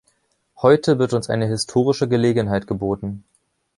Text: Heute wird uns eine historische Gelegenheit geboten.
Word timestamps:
Heute 0.57 0.97
wird 0.97 1.13
uns 1.13 1.29
eine 1.29 1.45
historische 1.45 2.07
Gelegenheit 2.07 2.65
geboten. 2.65 3.23